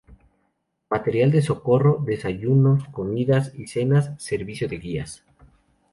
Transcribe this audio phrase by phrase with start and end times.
[0.89, 5.23] Material de socorro, desayunos, comidas y cenas, servicio de guías.